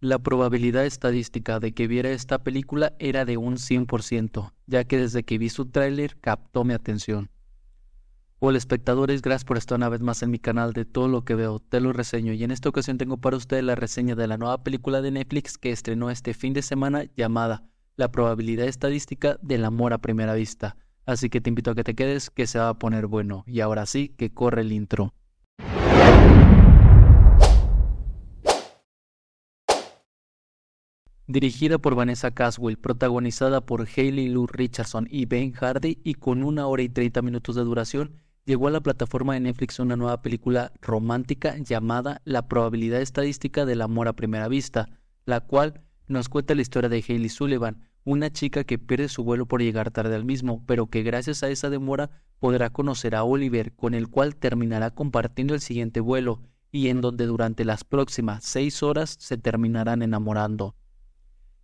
[0.00, 5.24] La probabilidad estadística de que viera esta película era de un 100%, ya que desde
[5.24, 7.30] que vi su tráiler captó mi atención.
[8.38, 11.34] Hola espectadores, gracias por estar una vez más en mi canal de todo lo que
[11.34, 14.36] veo, te lo reseño y en esta ocasión tengo para ustedes la reseña de la
[14.36, 17.64] nueva película de Netflix que estrenó este fin de semana llamada
[17.96, 20.76] La probabilidad estadística del amor a primera vista.
[21.06, 23.42] Así que te invito a que te quedes, que se va a poner bueno.
[23.48, 25.12] Y ahora sí, que corre el intro.
[31.30, 36.66] Dirigida por Vanessa Caswell, protagonizada por Hayley Lou Richardson y Ben Hardy y con una
[36.66, 38.14] hora y treinta minutos de duración,
[38.46, 43.82] llegó a la plataforma de Netflix una nueva película romántica llamada La probabilidad estadística del
[43.82, 44.88] amor a primera vista,
[45.26, 49.44] la cual nos cuenta la historia de Hayley Sullivan, una chica que pierde su vuelo
[49.44, 53.74] por llegar tarde al mismo, pero que gracias a esa demora podrá conocer a Oliver,
[53.74, 56.40] con el cual terminará compartiendo el siguiente vuelo,
[56.72, 60.74] y en donde durante las próximas seis horas se terminarán enamorando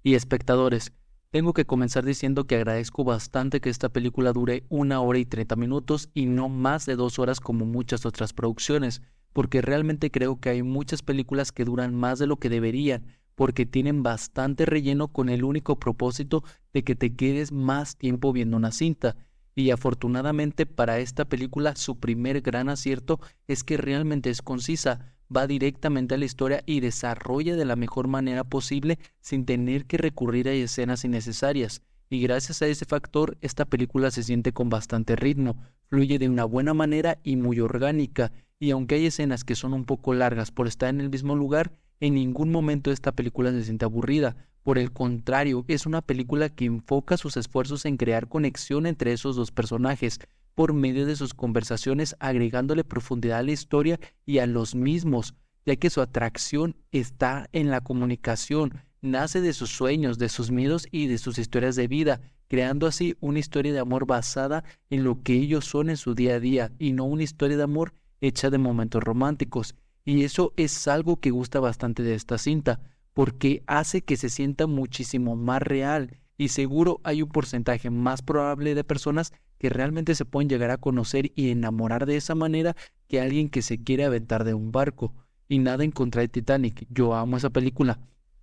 [0.04, 0.92] y espectadores,
[1.30, 5.56] tengo que comenzar diciendo que agradezco bastante que esta película dure una hora y treinta
[5.56, 10.50] minutos y no más de dos horas como muchas otras producciones, porque realmente creo que
[10.50, 15.28] hay muchas películas que duran más de lo que deberían, porque tienen bastante relleno con
[15.28, 19.16] el único propósito de que te quedes más tiempo viendo una cinta.
[19.56, 25.46] Y afortunadamente para esta película su primer gran acierto es que realmente es concisa, va
[25.46, 30.48] directamente a la historia y desarrolla de la mejor manera posible sin tener que recurrir
[30.48, 31.82] a escenas innecesarias.
[32.10, 35.56] Y gracias a ese factor, esta película se siente con bastante ritmo,
[35.88, 39.84] fluye de una buena manera y muy orgánica, y aunque hay escenas que son un
[39.84, 43.84] poco largas por estar en el mismo lugar, en ningún momento esta película se siente
[43.84, 44.36] aburrida.
[44.62, 49.36] Por el contrario, es una película que enfoca sus esfuerzos en crear conexión entre esos
[49.36, 50.20] dos personajes,
[50.54, 55.34] por medio de sus conversaciones agregándole profundidad a la historia y a los mismos,
[55.66, 60.86] ya que su atracción está en la comunicación, nace de sus sueños, de sus miedos
[60.90, 65.22] y de sus historias de vida, creando así una historia de amor basada en lo
[65.22, 68.50] que ellos son en su día a día y no una historia de amor hecha
[68.50, 69.74] de momentos románticos.
[70.04, 72.80] Y eso es algo que gusta bastante de esta cinta,
[73.14, 78.74] porque hace que se sienta muchísimo más real y seguro hay un porcentaje más probable
[78.74, 82.76] de personas que realmente se pueden llegar a conocer y enamorar de esa manera
[83.08, 85.14] que alguien que se quiere aventar de un barco.
[85.48, 87.98] Y nada en contra de Titanic, yo amo esa película.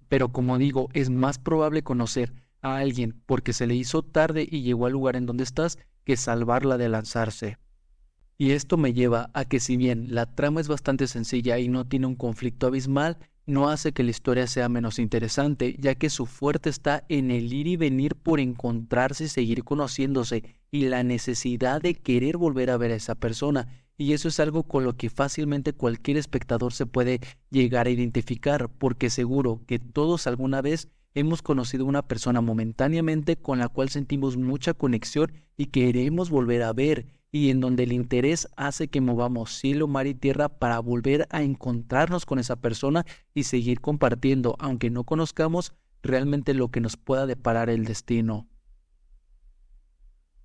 [0.08, 4.62] Pero como digo, es más probable conocer a alguien porque se le hizo tarde y
[4.62, 7.58] llegó al lugar en donde estás que salvarla de lanzarse.
[8.38, 11.88] Y esto me lleva a que si bien la trama es bastante sencilla y no
[11.88, 16.26] tiene un conflicto abismal, no hace que la historia sea menos interesante, ya que su
[16.26, 21.82] fuerte está en el ir y venir por encontrarse y seguir conociéndose y la necesidad
[21.82, 23.68] de querer volver a ver a esa persona.
[23.98, 27.20] Y eso es algo con lo que fácilmente cualquier espectador se puede
[27.50, 33.60] llegar a identificar, porque seguro que todos alguna vez hemos conocido una persona momentáneamente con
[33.60, 38.48] la cual sentimos mucha conexión y queremos volver a ver y en donde el interés
[38.58, 43.44] hace que movamos cielo, mar y tierra para volver a encontrarnos con esa persona y
[43.44, 48.51] seguir compartiendo, aunque no conozcamos realmente lo que nos pueda deparar el destino.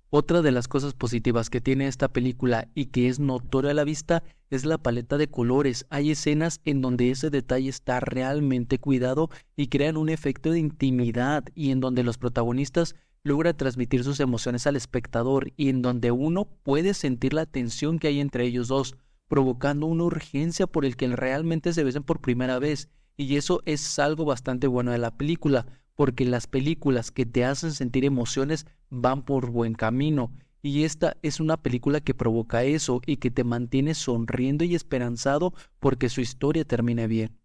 [0.09, 3.83] Otra de las cosas positivas que tiene esta película y que es notoria a la
[3.83, 5.85] vista es la paleta de colores.
[5.89, 11.43] Hay escenas en donde ese detalle está realmente cuidado y crean un efecto de intimidad
[11.55, 16.45] y en donde los protagonistas logra transmitir sus emociones al espectador y en donde uno
[16.45, 18.95] puede sentir la tensión que hay entre ellos dos,
[19.27, 22.87] provocando una urgencia por el que realmente se besen por primera vez.
[23.17, 25.65] Y eso es algo bastante bueno de la película,
[25.97, 30.31] porque las películas que te hacen sentir emociones van por buen camino.
[30.61, 35.53] Y esta es una película que provoca eso y que te mantiene sonriendo y esperanzado
[35.79, 37.35] porque su historia termine bien.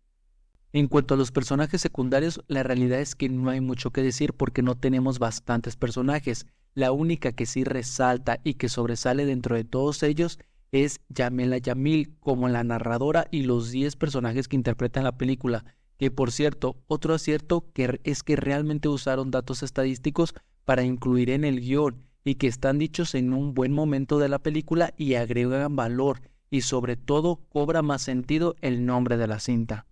[0.75, 4.35] En cuanto a los personajes secundarios, la realidad es que no hay mucho que decir
[4.35, 6.47] porque no tenemos bastantes personajes.
[6.75, 10.39] La única que sí resalta y que sobresale dentro de todos ellos
[10.73, 15.65] es Yamela Yamil como la narradora y los 10 personajes que interpretan la película.
[15.99, 20.35] Que por cierto, otro acierto que es que realmente usaron datos estadísticos
[20.65, 24.39] para incluir en el guion y que están dichos en un buen momento de la
[24.39, 26.21] película y agregan valor
[26.51, 29.87] y sobre todo cobra más sentido el nombre de la cinta.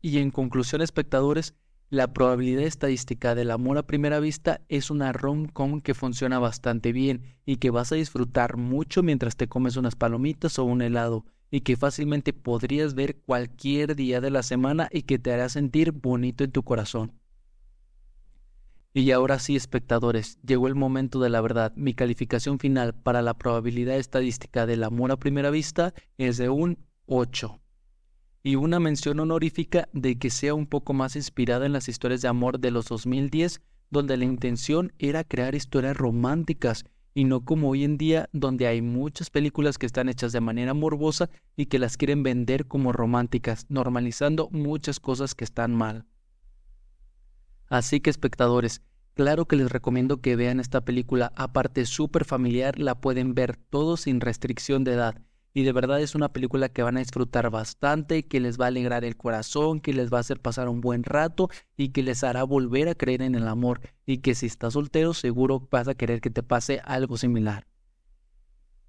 [0.00, 1.54] Y en conclusión, espectadores,
[1.88, 7.36] la probabilidad estadística del amor a primera vista es una rom-com que funciona bastante bien
[7.44, 11.60] y que vas a disfrutar mucho mientras te comes unas palomitas o un helado y
[11.60, 16.44] que fácilmente podrías ver cualquier día de la semana y que te hará sentir bonito
[16.44, 17.12] en tu corazón.
[18.92, 21.72] Y ahora sí, espectadores, llegó el momento de la verdad.
[21.76, 26.78] Mi calificación final para la probabilidad estadística del amor a primera vista es de un
[27.04, 27.60] 8.
[28.42, 32.28] y una mención honorífica de que sea un poco más inspirada en las historias de
[32.28, 33.60] amor de los 2010,
[33.90, 36.84] donde la intención era crear historias románticas
[37.16, 40.74] y no como hoy en día donde hay muchas películas que están hechas de manera
[40.74, 46.04] morbosa y que las quieren vender como románticas, normalizando muchas cosas que están mal.
[47.70, 48.82] Así que espectadores,
[49.14, 53.96] claro que les recomiendo que vean esta película, aparte súper familiar, la pueden ver todo
[53.96, 55.22] sin restricción de edad.
[55.56, 58.68] Y de verdad es una película que van a disfrutar bastante, que les va a
[58.68, 61.48] alegrar el corazón, que les va a hacer pasar un buen rato
[61.78, 63.80] y que les hará volver a creer en el amor.
[64.04, 67.66] Y que si estás soltero seguro vas a querer que te pase algo similar.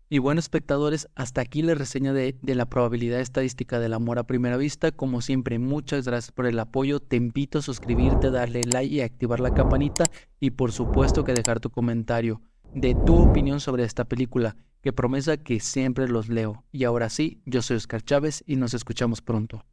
[0.10, 4.58] Y bueno, espectadores, hasta aquí la reseña de, la probabilidad estadística del amor a primera
[4.58, 4.92] vista.
[4.92, 7.00] Como siempre, muchas gracias por el apoyo.
[7.00, 10.04] Te invito a suscribirte, darle like y activar la campanita.
[10.42, 12.42] Y por supuesto que dejar tu comentario
[12.74, 16.64] de tu opinión sobre esta película, que promesa que siempre los leo.
[16.72, 19.66] Y ahora sí, yo soy Oscar Chávez y nos escuchamos pronto.